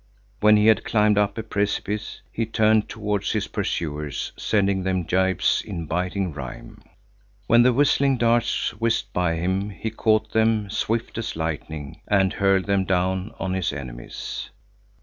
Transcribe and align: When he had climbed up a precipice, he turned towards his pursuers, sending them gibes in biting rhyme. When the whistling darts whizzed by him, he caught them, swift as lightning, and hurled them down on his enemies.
When 0.39 0.57
he 0.57 0.65
had 0.65 0.83
climbed 0.83 1.19
up 1.19 1.37
a 1.37 1.43
precipice, 1.43 2.21
he 2.31 2.47
turned 2.47 2.89
towards 2.89 3.33
his 3.33 3.45
pursuers, 3.47 4.31
sending 4.35 4.81
them 4.81 5.03
gibes 5.03 5.61
in 5.63 5.85
biting 5.85 6.33
rhyme. 6.33 6.81
When 7.45 7.61
the 7.61 7.71
whistling 7.71 8.17
darts 8.17 8.71
whizzed 8.81 9.13
by 9.13 9.35
him, 9.35 9.69
he 9.69 9.91
caught 9.91 10.31
them, 10.31 10.71
swift 10.71 11.19
as 11.19 11.35
lightning, 11.35 12.01
and 12.07 12.33
hurled 12.33 12.65
them 12.65 12.83
down 12.83 13.35
on 13.37 13.53
his 13.53 13.71
enemies. 13.71 14.49